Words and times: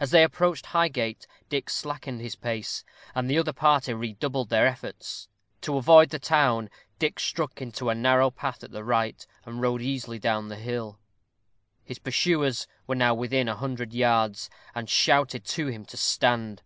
As 0.00 0.10
they 0.10 0.22
approached 0.24 0.64
Highgate, 0.64 1.26
Dick 1.50 1.68
slackened 1.68 2.22
his 2.22 2.34
pace, 2.34 2.82
and 3.14 3.28
the 3.28 3.36
other 3.36 3.52
party 3.52 3.92
redoubled 3.92 4.48
their 4.48 4.66
efforts. 4.66 5.28
To 5.60 5.76
avoid 5.76 6.08
the 6.08 6.18
town, 6.18 6.70
Dick 6.98 7.20
struck 7.20 7.60
into 7.60 7.90
a 7.90 7.94
narrow 7.94 8.30
path 8.30 8.64
at 8.64 8.70
the 8.70 8.82
right, 8.82 9.26
and 9.44 9.60
rode 9.60 9.82
easily 9.82 10.18
down 10.18 10.48
the 10.48 10.56
hill. 10.56 10.98
His 11.84 11.98
pursuers 11.98 12.66
were 12.86 12.94
now 12.94 13.12
within 13.12 13.48
a 13.50 13.54
hundred 13.56 13.92
yards, 13.92 14.48
and 14.74 14.88
shouted 14.88 15.44
to 15.44 15.66
him 15.66 15.84
to 15.84 15.98
stand. 15.98 16.62